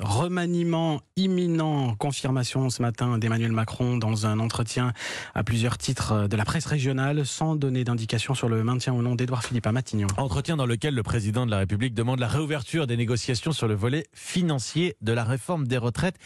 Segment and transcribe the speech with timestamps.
[0.00, 4.92] Remaniement imminent, confirmation ce matin d'Emmanuel Macron dans un entretien
[5.34, 9.14] à plusieurs titres de la presse régionale, sans donner d'indication sur le maintien ou non
[9.14, 10.08] d'Edouard Philippe à Matignon.
[10.16, 13.74] Entretien dans lequel le président de la République demande la réouverture des négociations sur le
[13.74, 16.16] volet financier de la réforme des retraites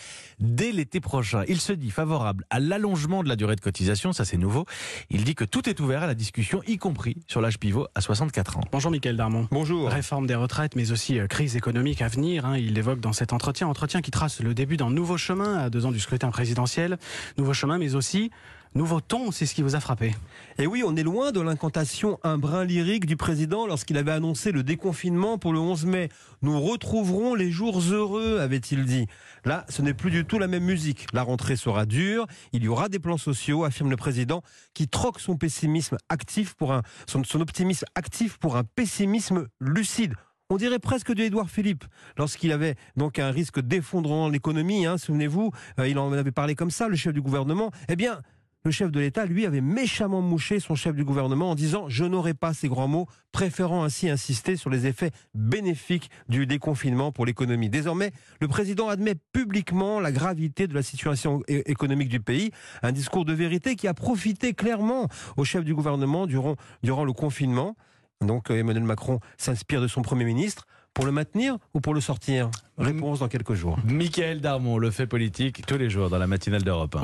[0.41, 1.43] dès l'été prochain.
[1.48, 4.64] Il se dit favorable à l'allongement de la durée de cotisation, ça c'est nouveau.
[5.11, 8.00] Il dit que tout est ouvert à la discussion, y compris sur l'âge pivot à
[8.00, 8.61] 64 ans.
[8.73, 9.48] Bonjour Mickaël Darmon.
[9.50, 9.89] Bonjour.
[9.89, 12.46] Réforme des retraites, mais aussi euh, crise économique à venir.
[12.46, 13.57] hein, il l'évoque dans cet entretien.
[13.66, 16.98] Entretien qui trace le début d'un nouveau chemin à deux ans du scrutin présidentiel.
[17.37, 18.30] Nouveau chemin, mais aussi
[18.74, 19.30] nouveau ton.
[19.30, 20.14] C'est ce qui vous a frappé.
[20.59, 24.52] Et oui, on est loin de l'incantation un brin lyrique du président lorsqu'il avait annoncé
[24.52, 26.09] le déconfinement pour le 11 mai.
[26.42, 29.06] Nous retrouverons les jours heureux, avait-il dit.
[29.45, 31.06] Là, ce n'est plus du tout la même musique.
[31.12, 34.42] La rentrée sera dure, il y aura des plans sociaux, affirme le président,
[34.75, 40.14] qui troque son pessimisme actif pour un, son optimisme actif pour un pessimisme lucide.
[40.51, 41.84] On dirait presque de Édouard Philippe,
[42.16, 46.55] lorsqu'il avait donc un risque d'effondrement de l'économie, hein, souvenez-vous, euh, il en avait parlé
[46.55, 47.70] comme ça, le chef du gouvernement.
[47.91, 48.22] Eh bien,
[48.64, 52.06] le chef de l'État, lui, avait méchamment mouché son chef du gouvernement en disant Je
[52.06, 57.27] n'aurai pas ces grands mots, préférant ainsi insister sur les effets bénéfiques du déconfinement pour
[57.27, 57.69] l'économie.
[57.69, 63.27] Désormais, le président admet publiquement la gravité de la situation économique du pays, un discours
[63.27, 67.77] de vérité qui a profité clairement au chef du gouvernement durant, durant le confinement.
[68.24, 70.66] Donc euh, Emmanuel Macron s'inspire de son Premier ministre.
[70.94, 72.50] Pour le maintenir ou pour le sortir?
[72.77, 73.78] Réponse dans quelques jours.
[73.84, 76.97] Michael Darmon, le fait politique tous les jours dans la matinale d'Europe.
[76.97, 77.00] 1.